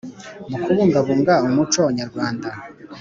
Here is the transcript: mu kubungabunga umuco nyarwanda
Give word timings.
mu 0.49 0.57
kubungabunga 0.63 1.33
umuco 1.47 1.81
nyarwanda 1.97 2.49